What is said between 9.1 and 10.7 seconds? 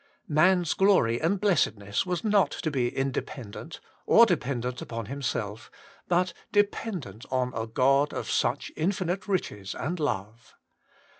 riches and love.